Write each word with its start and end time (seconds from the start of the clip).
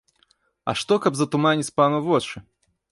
А 0.71 0.75
што, 0.83 0.93
каб 1.05 1.21
затуманіць 1.21 1.71
пану 1.83 2.03
вочы?! 2.11 2.37